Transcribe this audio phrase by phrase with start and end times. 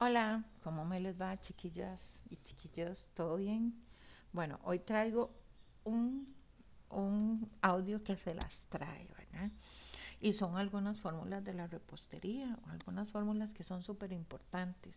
[0.00, 3.08] Hola, ¿cómo me les va, chiquillas y chiquillos?
[3.14, 3.74] ¿Todo bien?
[4.32, 5.34] Bueno, hoy traigo
[5.82, 6.32] un,
[6.88, 9.50] un audio que se las trae, ¿verdad?
[10.20, 14.94] Y son algunas fórmulas de la repostería, algunas fórmulas que son súper importantes.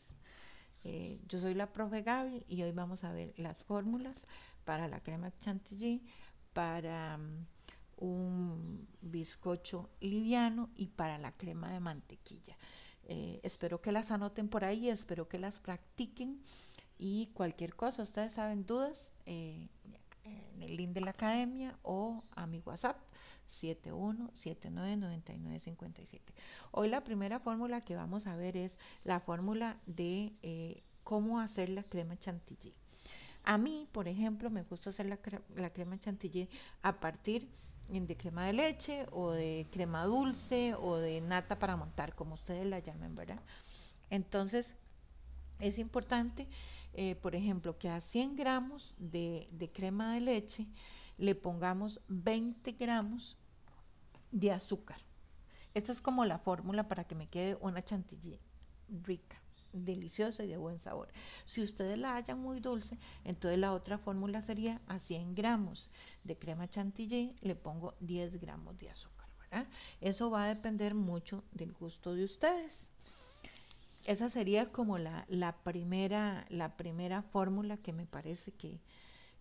[0.83, 4.27] Eh, yo soy la profe Gaby y hoy vamos a ver las fórmulas
[4.65, 6.03] para la crema chantilly,
[6.53, 7.45] para um,
[7.97, 12.55] un bizcocho liviano y para la crema de mantequilla.
[13.07, 16.41] Eh, espero que las anoten por ahí, espero que las practiquen
[16.97, 19.67] y cualquier cosa, ustedes saben dudas, eh,
[20.23, 22.97] en el link de la academia o a mi WhatsApp
[23.49, 26.19] 71799957.
[26.71, 31.69] Hoy la primera fórmula que vamos a ver es la fórmula de eh, cómo hacer
[31.69, 32.73] la crema chantilly.
[33.43, 35.19] A mí, por ejemplo, me gusta hacer la,
[35.55, 36.47] la crema chantilly
[36.83, 37.70] a partir de
[38.17, 42.79] crema de leche o de crema dulce o de nata para montar, como ustedes la
[42.79, 43.39] llamen, ¿verdad?
[44.09, 44.75] Entonces,
[45.59, 46.47] es importante,
[46.93, 50.67] eh, por ejemplo, que a 100 gramos de, de, crema de leche
[51.17, 53.37] le pongamos 20 gramos
[54.31, 55.01] de azúcar.
[55.73, 58.39] Esta es como la fórmula para que me quede una chantilly
[59.03, 59.40] rica
[59.73, 61.09] deliciosa y de buen sabor.
[61.45, 65.89] Si ustedes la hallan muy dulce, entonces la otra fórmula sería a 100 gramos
[66.23, 69.21] de crema chantilly le pongo 10 gramos de azúcar.
[69.99, 72.89] Eso va a depender mucho del gusto de ustedes.
[74.05, 78.79] Esa sería como la, la primera, la primera fórmula que me parece que,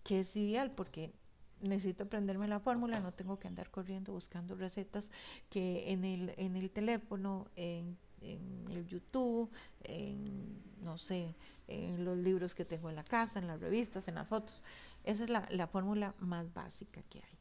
[0.02, 1.12] que es ideal porque
[1.60, 5.10] necesito aprenderme la fórmula, no tengo que andar corriendo buscando recetas
[5.48, 9.50] que en el, en el teléfono, en en el YouTube,
[9.84, 11.34] en, no sé,
[11.68, 14.64] en los libros que tengo en la casa, en las revistas, en las fotos.
[15.04, 17.38] Esa es la, fórmula más básica que hay.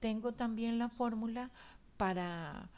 [0.00, 1.50] Tengo también la fórmula
[1.96, 2.68] para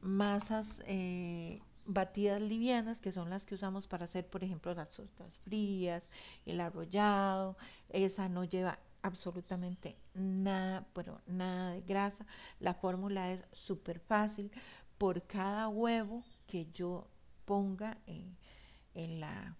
[0.00, 5.34] masas eh, batidas livianas, que son las que usamos para hacer, por ejemplo, las tortas
[5.38, 6.08] frías,
[6.46, 7.56] el arrollado.
[7.88, 12.26] Esa no lleva absolutamente nada, pero nada de grasa.
[12.60, 14.50] La fórmula es súper fácil.
[14.98, 17.08] Por cada huevo que yo
[17.44, 19.56] ponga en, la,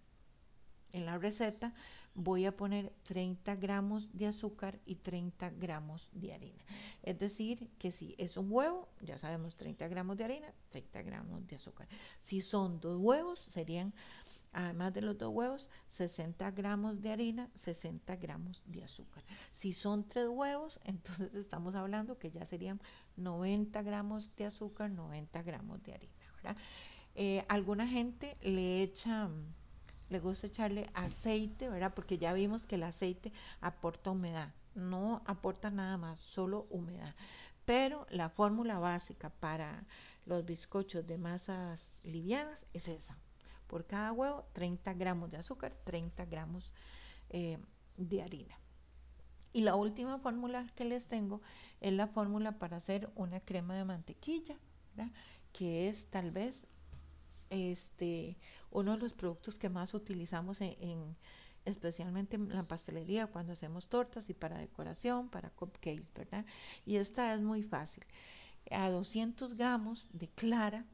[0.93, 1.75] la receta,
[2.15, 6.65] voy a poner 30 gramos de azúcar y 30 gramos de harina.
[7.03, 11.47] Es decir, que si es un huevo, ya sabemos 30 gramos de harina, 30 gramos
[11.47, 11.89] de azúcar.
[12.21, 13.93] Si son dos huevos, serían,
[14.53, 19.25] además de los dos huevos, 60 gramos de harina, 60 gramos de azúcar.
[19.53, 22.81] Si son tres huevos, entonces estamos hablando que ya serían
[23.17, 26.24] 90 gramos de azúcar, 90 gramos de harina.
[27.15, 29.29] Eh, alguna gente le echa,
[30.09, 31.95] le gusta echarle aceite, ¿verdad?
[31.95, 37.15] Porque ya vimos que el aceite aporta humedad, no aporta nada más, solo humedad.
[37.65, 39.85] Pero la fórmula básica para
[40.27, 43.17] los bizcochos de masas livianas es esa.
[43.67, 46.75] Por cada huevo, 30 gramos de azúcar, 30 gramos
[47.31, 47.59] eh,
[47.97, 48.57] de harina.
[49.53, 51.41] Y la última fórmula que les tengo
[51.81, 54.57] es la fórmula para hacer una crema de mantequilla,
[54.95, 55.13] ¿verdad?
[55.55, 56.67] Que es tal vez
[57.49, 58.37] este,
[58.71, 61.17] uno de los productos que más utilizamos en,
[61.65, 66.45] especialmente en la pastelería cuando hacemos tortas y para decoración, para cupcakes, ¿verdad?
[66.85, 68.05] Y esta es muy fácil.
[68.71, 70.85] A 200 gramos de clara,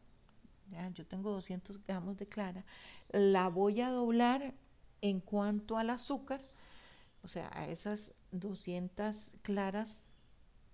[0.95, 2.65] yo tengo 200 gramos de clara,
[3.11, 4.55] la voy a doblar
[5.01, 6.45] en cuanto al azúcar,
[7.23, 10.03] o sea, a esas 200 claras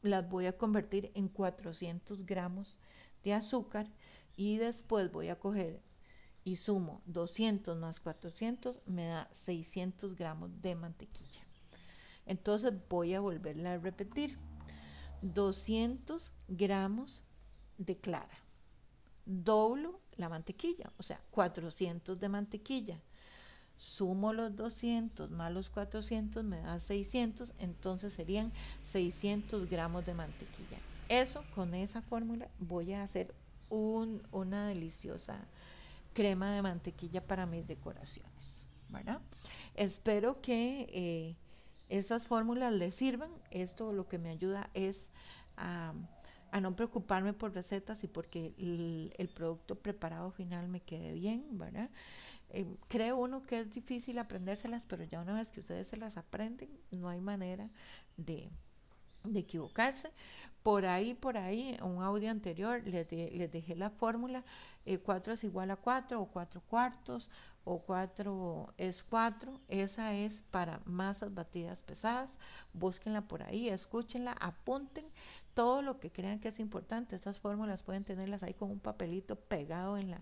[0.02, 2.86] las voy a convertir en 400 gramos de
[3.34, 3.90] azúcar
[4.36, 5.82] y después voy a coger
[6.44, 11.42] y sumo 200 más 400 me da 600 gramos de mantequilla.
[12.24, 14.38] Entonces voy a volverla a repetir.
[15.22, 17.24] 200 gramos
[17.78, 18.38] de clara.
[19.24, 23.02] Doblo la mantequilla, o sea, 400 de mantequilla.
[23.76, 28.52] Sumo los 200 más los 400 me da 600, entonces serían
[28.84, 30.78] 600 gramos de mantequilla.
[31.08, 33.34] Eso, con esa fórmula, voy a hacer
[33.68, 35.38] una deliciosa
[36.12, 38.66] crema de mantequilla para mis decoraciones.
[38.88, 39.20] ¿verdad?
[39.74, 41.36] Espero que eh,
[41.88, 43.30] estas fórmulas les sirvan.
[43.50, 45.10] Esto lo que me ayuda es
[45.56, 45.94] a,
[46.60, 51.90] no preocuparme por recetas y porque el, producto preparado final me quede bien, ¿verdad?
[52.50, 56.16] Eh, creo uno que es difícil aprendérselas, pero ya una vez que ustedes se las
[56.16, 57.68] aprenden, no hay manera
[58.16, 58.50] de
[59.34, 60.10] equivocarse.
[60.66, 64.42] Por ahí, por ahí, un audio anterior les, les dejé la fórmula,
[64.84, 67.30] 4 eh, es igual a 4 o 4 cuartos
[67.62, 69.60] o 4 es 4.
[69.68, 72.40] Esa es para masas batidas pesadas.
[72.72, 75.06] Búsquenla por ahí, escúchenla, apunten
[75.56, 77.16] todo lo que crean que es importante.
[77.16, 80.20] Estas fórmulas pueden tenerlas ahí con un papelito pegado en la,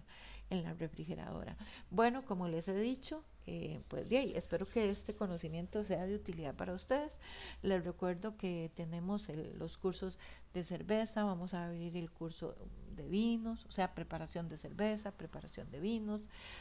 [0.49, 1.57] en la refrigeradora.
[1.91, 6.55] Bueno, como les he dicho, eh, pues bien, espero que este conocimiento sea de utilidad
[6.55, 7.19] para ustedes.
[7.63, 9.29] Les recuerdo que tenemos
[9.59, 10.21] los cursos
[10.53, 12.55] de cerveza, vamos a abrir el curso
[12.95, 16.21] de vinos, o sea, preparación de cerveza, preparación de vinos,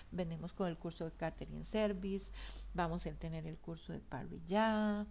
[0.10, 2.32] venimos con el curso de catering service,
[2.74, 5.06] vamos a tener el curso de parrillada.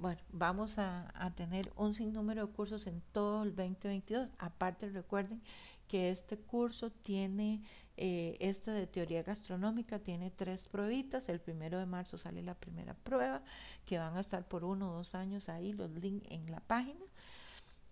[0.00, 4.30] Bueno, vamos a, tener un sinnúmero de cursos en todo el 2022.
[4.38, 5.42] Aparte, recuerden
[5.88, 7.62] que este curso tiene
[7.98, 11.28] eh, este de teoría gastronómica tiene tres pruebitas.
[11.28, 13.42] El primero de marzo sale la primera prueba,
[13.84, 17.04] que van a estar por uno o dos años ahí, los links en la página.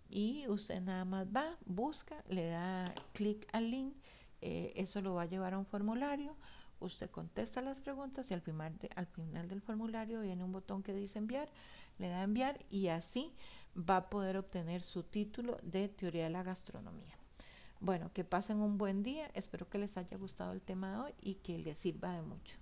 [0.08, 3.94] Y usted nada más va, busca, le da clic al link,
[4.40, 6.34] eh, eso lo va a llevar a un formulario.
[6.80, 10.94] Usted contesta las preguntas y al final, al final del formulario viene un botón que
[10.94, 11.50] dice enviar,
[11.98, 13.32] le da enviar y así
[13.76, 17.16] va a poder obtener su título de teoría de la gastronomía.
[17.80, 19.30] Bueno, que pasen un buen día.
[19.34, 22.56] Espero que les haya gustado el tema de hoy y que les sirva de mucho.